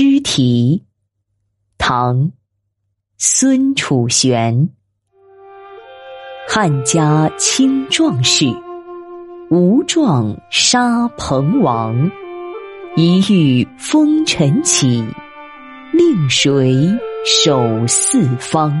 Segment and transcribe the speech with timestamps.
[0.00, 0.84] 诗题，
[1.76, 2.26] 唐·
[3.16, 4.68] 孙楚玄。
[6.48, 8.46] 汉家清壮士，
[9.50, 12.12] 无状杀彭王。
[12.94, 15.04] 一遇风尘起，
[15.92, 18.72] 令谁守四方？